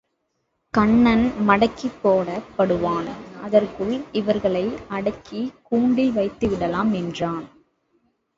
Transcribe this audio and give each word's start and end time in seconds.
கண்ணன் 0.73 1.25
மடக்கிப்போடப் 1.47 2.47
படுவான் 2.57 3.09
அதற்குள் 3.41 3.93
இவர்களை 4.11 4.65
அடக்கிக்கூண்டில் 4.89 6.11
வைத்துவிடலாம் 6.17 6.91
என்றான். 6.93 7.45